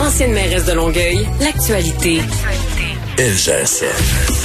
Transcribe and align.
Ancienne 0.00 0.32
mairesse 0.32 0.64
de 0.64 0.72
Longueuil, 0.72 1.28
l'actualité. 1.40 2.22
LGSN. 3.18 3.84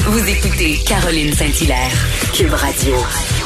Vous 0.08 0.30
écoutez 0.30 0.78
Caroline 0.86 1.34
Saint-Hilaire, 1.34 1.92
Cube 2.34 2.54
Radio. 2.54 3.45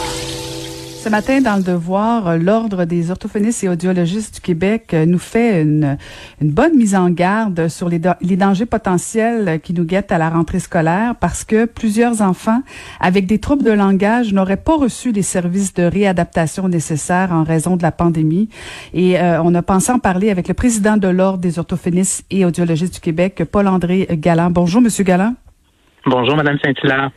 Ce 0.99 1.07
matin, 1.07 1.39
dans 1.39 1.55
le 1.55 1.63
Devoir, 1.63 2.37
l'Ordre 2.37 2.83
des 2.83 3.09
orthophonistes 3.09 3.63
et 3.63 3.69
audiologistes 3.69 4.35
du 4.35 4.41
Québec 4.41 4.93
nous 5.07 5.17
fait 5.17 5.61
une, 5.61 5.97
bonne 6.41 6.75
mise 6.75 6.93
en 6.93 7.09
garde 7.09 7.69
sur 7.69 7.87
les, 7.87 8.01
les, 8.19 8.35
dangers 8.35 8.65
potentiels 8.65 9.61
qui 9.63 9.73
nous 9.73 9.85
guettent 9.85 10.11
à 10.11 10.17
la 10.17 10.29
rentrée 10.29 10.59
scolaire 10.59 11.15
parce 11.17 11.45
que 11.45 11.63
plusieurs 11.63 12.21
enfants 12.21 12.63
avec 12.99 13.27
des 13.27 13.39
troubles 13.39 13.63
de 13.63 13.71
langage 13.71 14.33
n'auraient 14.33 14.57
pas 14.57 14.75
reçu 14.75 15.13
les 15.13 15.21
services 15.21 15.73
de 15.73 15.83
réadaptation 15.83 16.67
nécessaires 16.67 17.31
en 17.31 17.45
raison 17.45 17.77
de 17.77 17.81
la 17.81 17.93
pandémie. 17.93 18.49
Et 18.93 19.17
euh, 19.21 19.41
on 19.41 19.55
a 19.55 19.61
pensé 19.61 19.93
en 19.93 19.99
parler 19.99 20.29
avec 20.29 20.49
le 20.49 20.53
président 20.53 20.97
de 20.97 21.07
l'Ordre 21.07 21.39
des 21.39 21.59
orthophonistes 21.59 22.25
et 22.29 22.43
audiologistes 22.43 22.95
du 22.95 22.99
Québec, 22.99 23.41
Paul-André 23.49 24.05
Galland. 24.11 24.51
Bonjour, 24.51 24.81
Monsieur 24.81 25.05
Galland. 25.05 25.35
Bonjour, 26.05 26.35
Madame 26.35 26.57
Saint-Hilaire. 26.61 27.09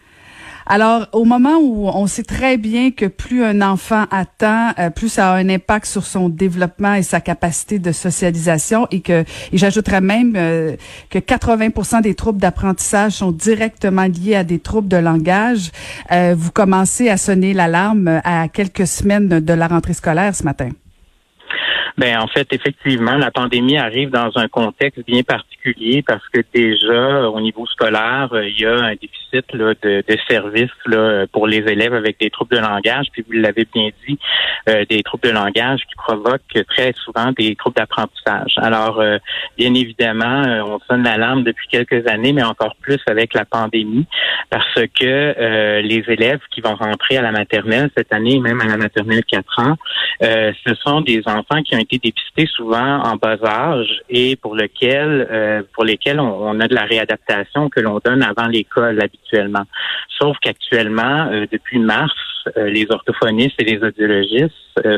Alors, 0.66 1.08
au 1.12 1.24
moment 1.24 1.58
où 1.58 1.88
on 1.88 2.06
sait 2.06 2.22
très 2.22 2.56
bien 2.56 2.90
que 2.90 3.06
plus 3.06 3.44
un 3.44 3.60
enfant 3.62 4.04
attend, 4.10 4.70
euh, 4.78 4.90
plus 4.90 5.08
ça 5.08 5.32
a 5.32 5.36
un 5.36 5.48
impact 5.48 5.86
sur 5.86 6.04
son 6.04 6.28
développement 6.28 6.94
et 6.94 7.02
sa 7.02 7.20
capacité 7.20 7.78
de 7.78 7.92
socialisation 7.92 8.86
et 8.90 9.00
que, 9.00 9.24
et 9.52 9.58
j'ajouterais 9.58 10.00
même 10.00 10.34
euh, 10.36 10.76
que 11.10 11.18
80% 11.18 12.02
des 12.02 12.14
troubles 12.14 12.40
d'apprentissage 12.40 13.12
sont 13.12 13.32
directement 13.32 14.04
liés 14.04 14.36
à 14.36 14.44
des 14.44 14.58
troubles 14.58 14.88
de 14.88 14.96
langage. 14.96 15.70
Euh, 16.10 16.34
vous 16.36 16.50
commencez 16.50 17.08
à 17.08 17.16
sonner 17.16 17.54
l'alarme 17.54 18.20
à 18.24 18.48
quelques 18.48 18.86
semaines 18.86 19.28
de 19.28 19.52
la 19.52 19.66
rentrée 19.66 19.94
scolaire 19.94 20.34
ce 20.34 20.44
matin. 20.44 20.70
Ben 21.98 22.18
en 22.18 22.26
fait, 22.26 22.46
effectivement, 22.52 23.16
la 23.16 23.30
pandémie 23.30 23.76
arrive 23.76 24.10
dans 24.10 24.30
un 24.36 24.48
contexte 24.48 25.04
bien 25.06 25.22
particulier 25.22 26.02
parce 26.02 26.26
que 26.28 26.40
déjà 26.54 27.28
au 27.28 27.40
niveau 27.40 27.66
scolaire, 27.66 28.30
euh, 28.32 28.48
il 28.48 28.60
y 28.60 28.66
a 28.66 28.74
un 28.74 28.94
déficit 28.94 29.52
là, 29.52 29.74
de, 29.82 30.02
de 30.06 30.18
services 30.28 30.70
là, 30.86 31.26
pour 31.32 31.46
les 31.46 31.58
élèves 31.58 31.92
avec 31.92 32.18
des 32.18 32.30
troubles 32.30 32.56
de 32.56 32.60
langage. 32.60 33.06
Puis 33.12 33.24
vous 33.26 33.32
l'avez 33.32 33.66
bien 33.72 33.90
dit, 34.06 34.18
euh, 34.68 34.84
des 34.88 35.02
troubles 35.02 35.28
de 35.28 35.34
langage 35.34 35.80
qui 35.80 35.94
provoquent 35.96 36.64
très 36.68 36.92
souvent 37.04 37.32
des 37.32 37.54
troubles 37.56 37.76
d'apprentissage. 37.76 38.54
Alors, 38.56 39.00
euh, 39.00 39.18
bien 39.58 39.74
évidemment, 39.74 40.42
on 40.66 40.78
sonne 40.88 41.02
l'alarme 41.02 41.44
depuis 41.44 41.68
quelques 41.68 42.06
années, 42.08 42.32
mais 42.32 42.42
encore 42.42 42.74
plus 42.80 43.00
avec 43.06 43.34
la 43.34 43.44
pandémie, 43.44 44.06
parce 44.50 44.74
que 44.98 45.80
les 45.80 46.04
élèves 46.08 46.40
qui 46.50 46.60
vont 46.60 46.74
rentrer 46.74 47.16
à 47.18 47.22
la 47.22 47.32
maternelle 47.32 47.90
cette 47.96 48.12
année, 48.12 48.38
même 48.38 48.60
à 48.60 48.66
la 48.66 48.76
maternelle 48.76 49.24
4 49.24 49.58
ans, 49.60 49.76
ce 50.20 50.74
sont 50.82 51.00
des 51.00 51.22
enfants 51.26 51.62
qui 51.62 51.74
ont 51.74 51.81
été 51.82 51.98
dépistés 51.98 52.46
souvent 52.46 53.02
en 53.02 53.16
bas 53.16 53.36
âge 53.44 54.00
et 54.08 54.36
pour 54.36 54.54
lequel, 54.54 55.28
euh, 55.30 55.62
pour 55.74 55.84
lesquels 55.84 56.20
on, 56.20 56.58
a 56.60 56.68
de 56.68 56.74
la 56.74 56.84
réadaptation 56.84 57.68
que 57.68 57.80
l'on 57.80 58.00
donne 58.04 58.22
avant 58.22 58.46
l'école 58.46 59.00
habituellement. 59.00 59.64
Sauf 60.18 60.36
qu'actuellement, 60.40 61.28
euh, 61.30 61.46
depuis 61.50 61.78
mars, 61.78 62.12
euh, 62.56 62.68
les 62.68 62.86
orthophonistes 62.90 63.60
et 63.60 63.64
les 63.64 63.82
audiologistes 63.82 64.54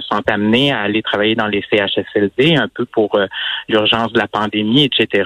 sont 0.09 0.23
amenés 0.29 0.71
à 0.71 0.83
aller 0.83 1.03
travailler 1.03 1.35
dans 1.35 1.49
les 1.49 1.61
CHSLD 1.69 2.55
un 2.55 2.69
peu 2.69 2.85
pour 2.85 3.19
l'urgence 3.69 4.13
de 4.13 4.21
la 4.21 4.29
pandémie, 4.29 4.85
etc., 4.85 5.25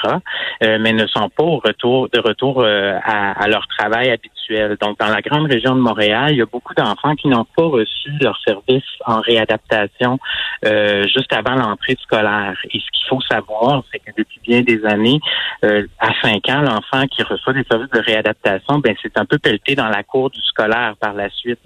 mais 0.63 0.95
ne 0.95 1.07
sont 1.07 1.29
pas 1.29 1.43
au 1.43 1.59
retour 1.59 2.09
de 2.09 2.19
retour 2.19 2.65
à, 2.65 3.33
à, 3.33 3.49
leur 3.49 3.67
travail 3.69 4.09
habituel. 4.09 4.79
Donc, 4.81 4.99
dans 4.99 5.09
la 5.09 5.21
grande 5.21 5.53
région 5.53 5.75
de 5.75 5.81
Montréal, 5.81 6.29
il 6.31 6.39
y 6.39 6.41
a 6.41 6.47
beaucoup 6.47 6.73
d'enfants 6.73 7.15
qui 7.15 7.29
n'ont 7.29 7.45
pas 7.55 7.65
reçu 7.65 8.11
leur 8.23 8.41
service 8.43 8.89
en 9.05 9.21
réadaptation 9.21 10.19
juste 10.63 11.35
avant 11.35 11.48
l'entrée 11.55 11.97
scolaire. 12.03 12.57
Et 12.73 12.79
ce 12.79 12.99
qu'il 12.99 13.09
faut 13.09 13.21
savoir, 13.23 13.83
c'est 13.91 13.99
que 13.99 14.11
depuis 14.17 14.41
bien 14.43 14.63
des 14.63 14.85
années, 14.85 15.21
euh, 15.65 15.87
à 15.99 16.11
5 16.23 16.49
ans, 16.49 16.63
l'enfant 16.63 17.07
qui 17.07 17.23
reçoit 17.23 17.53
des 17.53 17.65
services 17.71 17.91
de 17.91 18.01
réadaptation, 18.01 18.79
ben 18.79 18.95
c'est 19.03 19.17
un 19.19 19.25
peu 19.25 19.39
pelleté 19.39 19.75
dans 19.75 19.89
la 19.89 20.03
cour 20.03 20.31
du 20.31 20.41
scolaire 20.43 20.95
par 21.01 21.15
la 21.15 21.31
suite. 21.31 21.61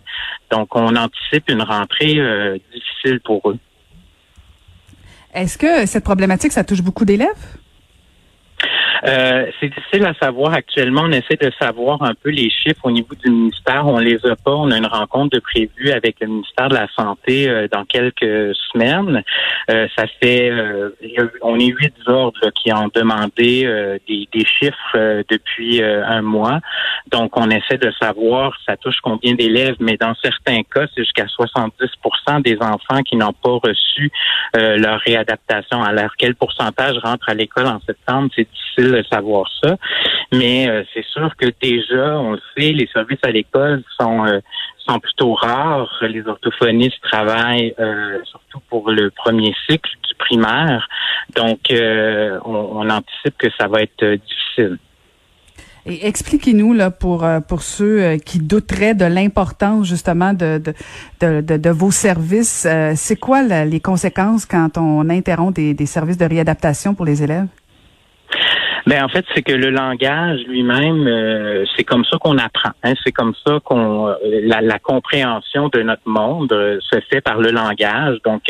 Donc, 0.50 0.74
on 0.74 0.94
anticipe 0.96 1.48
une 1.48 1.62
rentrée 1.62 2.18
euh, 2.18 2.58
difficile 2.72 3.20
pour 3.20 3.50
eux. 3.50 3.58
Est-ce 5.34 5.56
que 5.56 5.86
cette 5.86 6.04
problématique, 6.04 6.52
ça 6.52 6.64
touche 6.64 6.82
beaucoup 6.82 7.04
d'élèves? 7.04 7.56
Euh, 9.04 9.46
c'est 9.58 9.68
difficile 9.68 10.06
à 10.06 10.14
savoir 10.14 10.52
actuellement. 10.52 11.02
On 11.04 11.12
essaie 11.12 11.36
de 11.40 11.50
savoir 11.60 12.02
un 12.02 12.14
peu 12.14 12.30
les 12.30 12.50
chiffres 12.50 12.84
au 12.84 12.90
niveau 12.90 13.14
du 13.14 13.30
ministère. 13.30 13.86
On 13.86 13.98
les 13.98 14.24
a 14.26 14.36
pas. 14.36 14.54
On 14.54 14.70
a 14.70 14.78
une 14.78 14.86
rencontre 14.86 15.36
de 15.36 15.40
prévue 15.40 15.90
avec 15.90 16.20
le 16.20 16.28
ministère 16.28 16.68
de 16.68 16.74
la 16.74 16.86
Santé 16.96 17.48
euh, 17.48 17.66
dans 17.70 17.84
quelques 17.84 18.54
semaines. 18.72 19.22
Euh, 19.70 19.88
ça 19.96 20.06
fait, 20.20 20.52
on 21.42 21.58
est 21.58 21.66
huit 21.66 21.94
ordres 22.06 22.50
qui 22.54 22.72
ont 22.72 22.90
demandé 22.94 23.64
des, 24.08 24.28
des, 24.32 24.44
chiffres 24.44 25.22
depuis 25.28 25.82
un 25.82 26.22
mois. 26.22 26.60
Donc, 27.10 27.36
on 27.36 27.50
essaie 27.50 27.78
de 27.78 27.90
savoir 28.00 28.56
ça 28.66 28.76
touche 28.76 28.96
combien 29.02 29.34
d'élèves, 29.34 29.76
mais 29.80 29.96
dans 29.96 30.14
certains 30.22 30.62
cas, 30.62 30.86
c'est 30.94 31.02
jusqu'à 31.02 31.26
70% 31.26 32.42
des 32.42 32.56
enfants 32.60 33.02
qui 33.02 33.16
n'ont 33.16 33.32
pas 33.32 33.58
reçu 33.62 34.10
leur 34.54 35.00
réadaptation. 35.00 35.82
Alors, 35.82 36.10
quel 36.18 36.34
pourcentage 36.34 36.96
rentre 36.98 37.28
à 37.28 37.34
l'école 37.34 37.66
en 37.66 37.80
septembre? 37.80 38.30
C'est 38.34 38.48
difficile 38.50 38.91
de 38.92 39.04
savoir 39.10 39.50
ça. 39.62 39.76
Mais 40.32 40.68
euh, 40.68 40.82
c'est 40.94 41.04
sûr 41.04 41.34
que 41.36 41.46
déjà, 41.60 42.18
on 42.18 42.32
le 42.32 42.40
sait, 42.56 42.72
les 42.72 42.88
services 42.92 43.18
à 43.22 43.30
l'école 43.30 43.82
sont 44.00 44.24
euh, 44.24 44.40
sont 44.88 44.98
plutôt 44.98 45.34
rares. 45.34 46.02
Les 46.02 46.26
orthophonistes 46.26 47.00
travaillent 47.02 47.74
euh, 47.78 48.18
surtout 48.24 48.60
pour 48.68 48.90
le 48.90 49.10
premier 49.10 49.54
cycle 49.68 49.90
du 50.08 50.14
primaire. 50.16 50.88
Donc, 51.36 51.60
on, 52.44 52.88
anticipe 52.90 53.36
que 53.38 53.48
ça 53.58 53.68
va 53.68 53.82
être 53.82 54.04
difficile. 54.04 54.78
Et 55.86 56.06
expliquez-nous 56.06 56.72
là 56.74 56.90
pour 56.90 57.26
pour 57.48 57.62
ceux 57.62 58.16
qui 58.16 58.38
douteraient 58.38 58.94
de 58.94 59.04
l'importance 59.04 59.86
justement 59.86 60.32
de 60.32 60.60
de, 61.20 61.70
vos 61.70 61.90
services, 61.90 62.66
c'est 62.94 63.18
quoi 63.18 63.42
les 63.42 63.80
conséquences 63.80 64.46
quand 64.46 64.78
on 64.78 65.08
interrompt 65.10 65.54
des 65.54 65.86
services 65.86 66.18
de 66.18 66.26
réadaptation 66.26 66.94
pour 66.94 67.04
les 67.04 67.22
élèves? 67.22 67.46
Ben 68.86 69.04
en 69.04 69.08
fait, 69.08 69.24
c'est 69.34 69.42
que 69.42 69.52
le 69.52 69.70
langage 69.70 70.40
lui-même, 70.48 71.06
euh, 71.06 71.64
c'est 71.76 71.84
comme 71.84 72.04
ça 72.04 72.18
qu'on 72.18 72.36
apprend. 72.38 72.72
Hein? 72.82 72.94
C'est 73.04 73.12
comme 73.12 73.34
ça 73.46 73.60
qu'on 73.64 74.08
euh, 74.08 74.16
la, 74.42 74.78
compréhension 74.80 75.68
de 75.68 75.82
notre 75.82 76.02
monde 76.06 76.52
euh, 76.52 76.78
se 76.80 76.98
fait 77.08 77.20
par 77.20 77.38
le 77.38 77.50
langage. 77.50 78.18
Donc, 78.24 78.42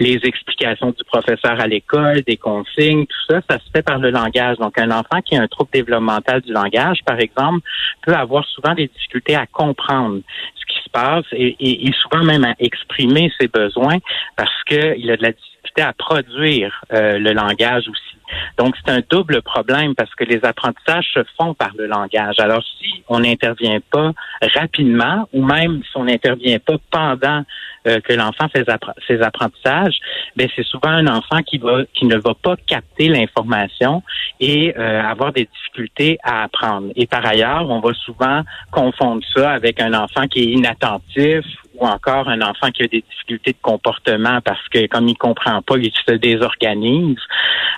les 0.00 0.18
explications 0.24 0.90
du 0.90 1.04
professeur 1.04 1.60
à 1.60 1.68
l'école, 1.68 2.22
des 2.22 2.36
consignes, 2.36 3.06
tout 3.06 3.32
ça, 3.32 3.40
ça 3.48 3.58
se 3.58 3.70
fait 3.72 3.82
par 3.82 3.98
le 3.98 4.10
langage. 4.10 4.56
Donc, 4.58 4.76
un 4.78 4.90
enfant 4.90 5.20
qui 5.24 5.36
a 5.36 5.42
un 5.42 5.46
trouble 5.46 5.70
développemental 5.72 6.40
du 6.40 6.52
langage, 6.52 6.98
par 7.06 7.20
exemple, 7.20 7.60
peut 8.02 8.14
avoir 8.14 8.44
souvent 8.46 8.74
des 8.74 8.88
difficultés 8.88 9.36
à 9.36 9.46
comprendre 9.46 10.20
ce 10.56 10.66
qui 10.66 10.82
se 10.82 10.90
passe 10.90 11.24
et, 11.32 11.56
et, 11.60 11.86
et 11.86 11.92
souvent 11.92 12.24
même 12.24 12.44
à 12.44 12.54
exprimer 12.58 13.32
ses 13.40 13.46
besoins 13.46 13.98
parce 14.36 14.64
qu'il 14.64 15.10
a 15.10 15.16
de 15.16 15.22
la 15.22 15.32
difficulté 15.32 15.55
à 15.82 15.92
produire 15.92 16.84
le 16.90 17.32
langage 17.32 17.88
aussi. 17.88 18.16
Donc, 18.58 18.74
c'est 18.76 18.92
un 18.92 19.00
double 19.08 19.42
problème 19.42 19.94
parce 19.94 20.14
que 20.14 20.24
les 20.24 20.44
apprentissages 20.44 21.08
se 21.14 21.20
font 21.38 21.54
par 21.54 21.70
le 21.76 21.86
langage. 21.86 22.38
Alors, 22.38 22.62
si 22.80 23.02
on 23.08 23.20
n'intervient 23.20 23.78
pas 23.90 24.12
rapidement 24.54 25.28
ou 25.32 25.44
même 25.44 25.82
si 25.84 25.96
on 25.96 26.04
n'intervient 26.04 26.58
pas 26.58 26.76
pendant 26.90 27.42
euh, 27.86 28.00
que 28.00 28.12
l'enfant 28.12 28.48
fait 28.48 28.64
ses 29.06 29.22
apprentissages, 29.22 29.98
ben 30.36 30.48
c'est 30.56 30.64
souvent 30.64 30.90
un 30.90 31.06
enfant 31.06 31.42
qui 31.42 31.58
va 31.58 31.84
qui 31.94 32.06
ne 32.06 32.16
va 32.16 32.34
pas 32.34 32.56
capter 32.66 33.08
l'information 33.08 34.02
et 34.40 34.74
euh, 34.76 35.02
avoir 35.02 35.32
des 35.32 35.44
difficultés 35.44 36.18
à 36.22 36.44
apprendre. 36.44 36.88
Et 36.96 37.06
par 37.06 37.24
ailleurs, 37.24 37.68
on 37.68 37.80
va 37.80 37.92
souvent 37.94 38.42
confondre 38.72 39.22
ça 39.34 39.52
avec 39.52 39.80
un 39.80 39.94
enfant 39.94 40.26
qui 40.26 40.40
est 40.40 40.52
inattentif 40.52 41.44
ou 41.78 41.86
encore 41.86 42.28
un 42.28 42.40
enfant 42.40 42.70
qui 42.70 42.82
a 42.82 42.86
des 42.86 43.02
difficultés 43.08 43.52
de 43.52 43.58
comportement 43.62 44.40
parce 44.44 44.66
que 44.68 44.86
comme 44.86 45.08
il 45.08 45.16
comprend 45.16 45.62
pas, 45.62 45.76
il 45.76 45.92
se 46.06 46.14
désorganise. 46.14 47.18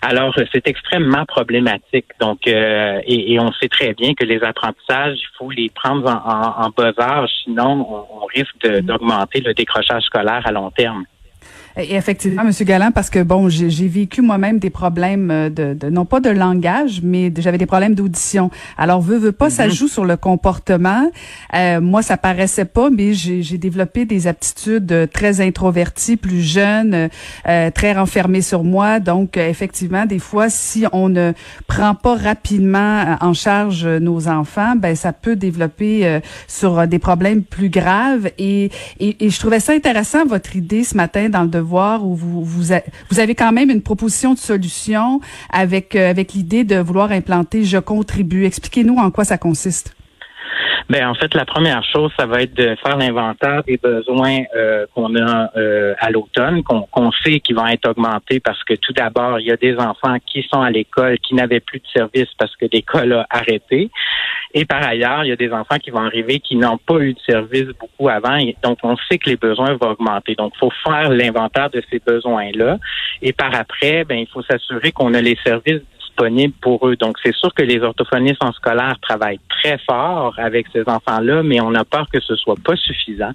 Alors 0.03 0.35
c'est 0.53 0.67
extrêmement 0.67 1.25
problématique. 1.25 2.07
Donc 2.21 2.47
euh, 2.47 3.01
et, 3.07 3.39
on 3.41 3.53
sait 3.53 3.69
très 3.69 3.95
bien 3.95 4.15
que 4.15 4.25
les 4.25 4.43
apprentissages, 4.43 5.19
il 5.19 5.29
faut 5.37 5.51
les 5.51 5.71
prendre 5.71 6.09
en, 6.09 6.67
en, 6.67 6.71
bas 6.71 6.93
âge, 6.99 7.31
sinon 7.45 7.87
on, 7.89 8.23
on 8.23 8.27
risque 8.27 8.65
mm-hmm. 8.65 8.81
d'augmenter 8.83 9.41
le 9.41 9.55
décrochage 9.55 10.03
scolaire 10.05 10.43
à 10.45 10.53
long 10.53 10.71
terme. 10.71 11.05
Et 11.81 11.95
effectivement, 11.95 12.43
Monsieur 12.43 12.65
Galland, 12.65 12.91
parce 12.93 13.09
que 13.09 13.23
bon, 13.23 13.49
j'ai 13.49 13.87
vécu 13.87 14.21
moi-même 14.21 14.59
des 14.59 14.69
problèmes 14.69 15.31
euh, 15.31 15.49
de, 15.49 15.75
de, 15.75 15.89
non 15.89 16.05
pas 16.05 16.19
de 16.19 16.29
langage, 16.29 17.03
mais 17.05 17.33
j'avais 17.39 17.57
des 17.57 17.67
problèmes 17.67 17.95
d'audition. 17.95 18.51
Alors, 18.77 19.01
veut 19.01 19.17
veut 19.17 19.31
pas, 19.31 19.49
ça 19.49 19.67
mhm. 19.67 19.73
joue 19.73 19.87
sur 19.87 20.05
le 20.05 20.17
comportement. 20.17 21.09
Euh, 21.55 21.81
moi, 21.81 22.03
ça 22.03 22.17
paraissait 22.17 22.65
pas, 22.65 22.91
mais 22.91 23.15
j'ai 23.15 23.59
développé 23.59 24.07
des 24.07 24.27
aptitudes 24.27 24.91
euh, 24.91 25.07
très 25.07 25.41
introverties, 25.41 26.17
plus 26.17 26.43
jeunes, 26.43 27.11
euh, 27.47 27.71
très 27.71 27.93
renfermées 27.93 28.43
sur 28.43 28.65
moi. 28.65 28.99
Donc, 28.99 29.37
effectivement, 29.37 30.05
des 30.05 30.19
fois, 30.19 30.51
si 30.51 30.85
on 30.93 31.09
ne 31.09 31.33
prend 31.69 31.95
pas 31.95 32.17
rapidement 32.17 33.17
en 33.21 33.35
charge 33.35 33.87
nos 33.87 34.27
enfants, 34.27 34.75
ben 34.77 34.97
ça 34.97 35.13
peut 35.13 35.37
développer 35.37 36.21
sur 36.49 36.89
des 36.89 36.99
problèmes 36.99 37.43
plus 37.43 37.69
graves. 37.69 38.31
Et, 38.39 38.71
et, 38.99 39.25
et 39.25 39.31
je 39.31 39.39
trouvais 39.39 39.61
ça 39.61 39.75
intéressant 39.75 40.27
votre 40.27 40.57
idée 40.57 40.83
ce 40.83 40.97
matin 40.97 41.29
dans 41.29 41.43
le 41.43 41.49
devoir 41.49 41.68
vous, 41.99 42.45
vous 42.45 43.21
avez 43.21 43.35
quand 43.35 43.53
même 43.53 43.71
une 43.71 43.83
proposition 43.83 44.35
de 44.35 44.39
solution 44.39 45.21
avec, 45.51 45.95
euh, 45.95 46.11
avec 46.11 46.33
l'idée 46.33 46.65
de 46.65 46.77
vouloir 46.77 47.13
implanter 47.13 47.65
Je 47.65 47.79
contribue. 47.79 48.45
Expliquez-nous 48.45 48.97
en 48.97 49.11
quoi 49.11 49.25
ça 49.25 49.39
consiste. 49.39 49.95
Ben 50.89 51.07
en 51.07 51.15
fait, 51.15 51.35
la 51.35 51.45
première 51.45 51.85
chose, 51.85 52.11
ça 52.19 52.25
va 52.25 52.43
être 52.43 52.55
de 52.55 52.75
faire 52.83 52.97
l'inventaire 52.97 53.63
des 53.65 53.77
besoins 53.77 54.39
euh, 54.57 54.87
qu'on 54.95 55.15
a 55.17 55.51
euh, 55.55 55.95
à 55.99 56.11
l'automne, 56.11 56.63
qu'on 56.63 57.13
sait 57.23 57.41
qu'ils 57.41 57.57
vont 57.57 57.67
être 57.67 57.91
augmentés 57.91 58.41
parce 58.41 58.65
que 58.65 58.73
tout 58.73 58.95
d'abord, 58.95 59.39
il 59.39 59.47
y 59.47 59.53
a 59.53 59.57
des 59.57 59.77
enfants 59.77 60.17
qui 60.25 60.43
sont 60.51 60.63
à 60.63 60.71
l'école 60.71 61.19
qui 61.19 61.35
n'avaient 61.35 61.61
plus 61.61 61.81
de 61.81 61.87
service 61.95 62.29
parce 62.39 62.57
que 62.57 62.65
l'école 62.73 63.13
a 63.13 63.27
arrêté. 63.29 63.91
Et 64.55 64.65
par 64.65 64.83
ailleurs, 64.83 65.25
il 65.25 65.29
y 65.29 65.33
a 65.33 65.37
des 65.37 65.53
enfants 65.53 65.77
qui 65.77 65.91
vont 65.91 66.05
arriver 66.05 66.41
qui 66.41 66.57
n'ont 66.57 66.79
pas 66.79 67.01
eu 67.01 67.13
de 67.13 67.21
service 67.21 67.69
beaucoup 67.79 68.09
avant. 68.09 68.39
donc, 68.63 68.79
on 68.83 68.97
sait 69.11 69.19
que 69.19 69.29
les 69.29 69.37
besoins 69.37 69.77
vont 69.79 69.91
augmenter. 69.91 70.37
Donc, 70.37 70.53
il 70.57 70.59
faut 70.59 70.73
faire 70.85 71.11
l'inventaire 71.11 71.69
de 71.69 71.83
ces 71.91 71.99
besoins-là. 71.99 72.79
Et 73.21 73.35
par 73.35 73.55
après, 73.55 74.05
ben, 74.05 74.19
il 74.19 74.27
faut 74.27 74.43
s'assurer 74.43 74.93
qu'on 74.93 75.13
a 75.13 75.21
les 75.21 75.37
services 75.45 75.83
Donc, 76.21 77.17
c'est 77.23 77.35
sûr 77.35 77.53
que 77.55 77.63
les 77.63 77.81
orthophonistes 77.81 78.43
en 78.43 78.53
scolaire 78.53 78.97
travaillent 79.01 79.41
très 79.49 79.79
fort 79.79 80.35
avec 80.39 80.67
ces 80.73 80.83
enfants-là, 80.87 81.43
mais 81.43 81.61
on 81.61 81.75
a 81.75 81.85
peur 81.85 82.07
que 82.13 82.21
ce 82.21 82.37
soit 82.37 82.57
pas 82.63 82.77
suffisant. 82.77 83.33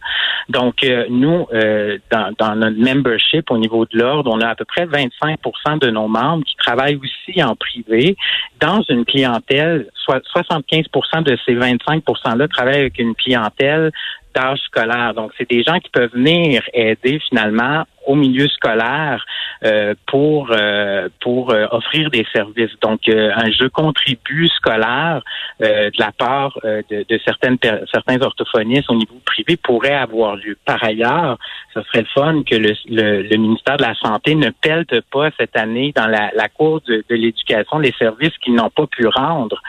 Donc, 0.49 0.83
euh, 0.83 1.05
nous, 1.09 1.47
euh, 1.53 1.97
dans, 2.11 2.33
dans, 2.37 2.55
notre 2.55 2.77
membership 2.77 3.49
au 3.51 3.57
niveau 3.57 3.85
de 3.85 3.97
l'ordre, 3.97 4.31
on 4.33 4.41
a 4.41 4.49
à 4.49 4.55
peu 4.55 4.65
près 4.65 4.85
25% 4.85 5.79
de 5.79 5.89
nos 5.89 6.07
membres 6.07 6.43
qui 6.45 6.55
travaillent 6.55 6.97
aussi 6.97 7.43
en 7.43 7.55
privé 7.55 8.17
dans 8.59 8.81
une 8.89 9.05
clientèle, 9.05 9.87
soit 9.95 10.21
75% 10.35 11.23
de 11.23 11.37
ces 11.45 11.53
25 11.53 12.03
%-là 12.03 12.47
travaillent 12.47 12.81
avec 12.81 12.99
une 12.99 13.15
clientèle 13.15 13.91
d'âge 14.33 14.59
scolaire. 14.59 15.13
Donc, 15.13 15.31
c'est 15.37 15.49
des 15.49 15.63
gens 15.63 15.79
qui 15.79 15.89
peuvent 15.89 16.11
venir 16.13 16.63
aider 16.73 17.19
finalement 17.29 17.85
au 18.05 18.15
milieu 18.15 18.47
scolaire 18.47 19.25
euh, 19.63 19.93
pour 20.07 20.49
euh, 20.51 21.07
pour 21.21 21.51
euh, 21.51 21.67
offrir 21.71 22.09
des 22.09 22.25
services. 22.33 22.77
Donc 22.81 23.07
un 23.07 23.51
jeu 23.51 23.69
contribue 23.69 24.47
scolaire 24.49 25.21
de 25.59 25.99
la 25.99 26.11
part 26.11 26.57
de, 26.63 27.05
de, 27.07 27.19
certaines 27.25 27.57
certains 27.91 28.21
orthophonistes 28.21 28.89
au 28.89 28.95
niveau 28.95 29.15
privé 29.25 29.57
pourrait 29.57 29.93
avoir 29.93 30.35
lieu. 30.35 30.57
Par 30.65 30.83
ailleurs, 30.83 31.37
ce 31.73 31.81
serait 31.83 32.01
le 32.01 32.07
fun 32.13 32.43
que 32.43 32.55
le, 32.55 32.73
le, 32.89 33.37
ministère 33.37 33.77
de 33.77 33.83
la 33.83 33.95
Santé 33.95 34.35
ne 34.35 34.49
pelte 34.49 34.99
pas 35.11 35.29
cette 35.39 35.55
année 35.55 35.93
dans 35.95 36.07
la, 36.07 36.31
la 36.35 36.49
cour 36.49 36.81
de, 36.87 37.03
de 37.09 37.15
l'éducation 37.15 37.79
les 37.79 37.93
services 37.97 38.37
qu'ils 38.39 38.55
n'ont 38.55 38.69
pas 38.69 38.87
pu 38.87 39.07
rendre 39.07 39.61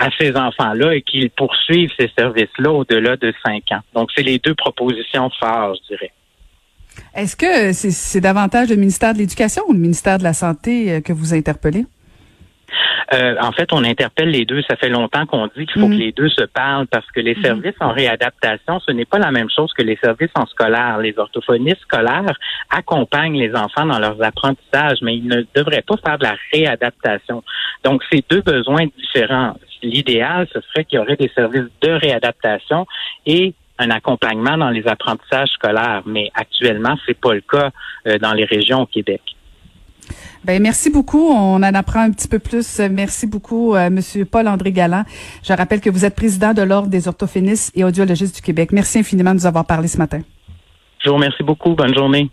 à 0.00 0.08
ces 0.18 0.34
enfants-là 0.34 0.94
et 0.94 1.02
qu'ils 1.02 1.30
poursuivent 1.30 1.92
ces 1.98 2.10
services-là 2.18 2.72
au-delà 2.72 3.16
de 3.16 3.32
cinq 3.44 3.70
ans. 3.70 3.80
Donc, 3.94 4.08
c'est 4.16 4.22
les 4.22 4.38
deux 4.38 4.54
propositions 4.54 5.30
phares, 5.38 5.74
je 5.74 5.94
dirais. 5.94 6.12
Est-ce 7.14 7.36
que 7.36 7.72
c'est 7.72 8.20
davantage 8.20 8.70
le 8.70 8.76
ministère 8.76 9.12
de 9.12 9.18
l'Éducation 9.18 9.62
ou 9.68 9.72
le 9.72 9.78
ministère 9.78 10.18
de 10.18 10.24
la 10.24 10.32
Santé 10.32 10.90
euh, 10.90 11.00
que 11.00 11.12
vous 11.12 11.34
interpellez? 11.34 11.84
Euh, 13.12 13.34
en 13.40 13.50
fait, 13.50 13.72
on 13.72 13.82
interpelle 13.82 14.30
les 14.30 14.44
deux. 14.44 14.62
Ça 14.62 14.76
fait 14.76 14.88
longtemps 14.88 15.26
qu'on 15.26 15.46
dit 15.48 15.66
qu'il 15.66 15.80
faut 15.80 15.88
mm. 15.88 15.92
que 15.92 15.98
les 15.98 16.12
deux 16.12 16.28
se 16.28 16.44
parlent 16.44 16.86
parce 16.86 17.06
que 17.10 17.20
les 17.20 17.34
mm. 17.34 17.42
services 17.42 17.74
en 17.80 17.92
réadaptation, 17.92 18.78
ce 18.80 18.92
n'est 18.92 19.04
pas 19.04 19.18
la 19.18 19.32
même 19.32 19.50
chose 19.50 19.72
que 19.76 19.82
les 19.82 19.98
services 20.02 20.30
en 20.34 20.46
scolaire. 20.46 20.98
Les 20.98 21.18
orthophonistes 21.18 21.80
scolaires 21.82 22.38
accompagnent 22.70 23.38
les 23.38 23.54
enfants 23.54 23.86
dans 23.86 23.98
leurs 23.98 24.22
apprentissages, 24.22 24.98
mais 25.02 25.16
ils 25.16 25.26
ne 25.26 25.42
devraient 25.54 25.82
pas 25.82 25.96
faire 25.96 26.18
de 26.18 26.24
la 26.24 26.36
réadaptation. 26.52 27.42
Donc, 27.84 28.02
c'est 28.10 28.24
deux 28.30 28.42
besoins 28.42 28.86
différents. 28.98 29.56
L'idéal, 29.82 30.46
ce 30.52 30.60
serait 30.60 30.84
qu'il 30.84 30.98
y 30.98 31.02
aurait 31.02 31.16
des 31.16 31.30
services 31.34 31.70
de 31.80 31.90
réadaptation 31.90 32.86
et 33.24 33.54
un 33.78 33.90
accompagnement 33.90 34.58
dans 34.58 34.68
les 34.68 34.86
apprentissages 34.86 35.48
scolaires, 35.50 36.02
mais 36.04 36.30
actuellement, 36.34 36.96
c'est 37.06 37.18
pas 37.18 37.34
le 37.34 37.40
cas 37.40 37.70
euh, 38.06 38.18
dans 38.18 38.34
les 38.34 38.44
régions 38.44 38.82
au 38.82 38.86
Québec. 38.86 39.22
Ben 40.44 40.60
merci 40.62 40.90
beaucoup. 40.90 41.30
On 41.30 41.56
en 41.56 41.62
apprend 41.62 42.00
un 42.00 42.10
petit 42.10 42.28
peu 42.28 42.38
plus. 42.38 42.80
Merci 42.90 43.26
beaucoup, 43.26 43.74
euh, 43.74 43.90
Monsieur 43.90 44.24
Paul-André 44.24 44.72
Galland. 44.72 45.04
Je 45.42 45.52
rappelle 45.52 45.80
que 45.80 45.90
vous 45.90 46.04
êtes 46.04 46.14
président 46.14 46.54
de 46.54 46.62
l'Ordre 46.62 46.88
des 46.88 47.08
orthophonistes 47.08 47.76
et 47.76 47.84
audiologistes 47.84 48.36
du 48.36 48.42
Québec. 48.42 48.70
Merci 48.72 48.98
infiniment 48.98 49.30
de 49.30 49.36
nous 49.36 49.46
avoir 49.46 49.66
parlé 49.66 49.88
ce 49.88 49.98
matin. 49.98 50.20
Je 51.02 51.08
vous 51.08 51.16
remercie 51.16 51.42
beaucoup. 51.42 51.74
Bonne 51.74 51.94
journée. 51.94 52.30